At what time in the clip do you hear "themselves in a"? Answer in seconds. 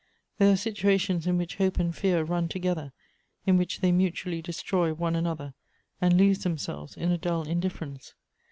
6.41-7.19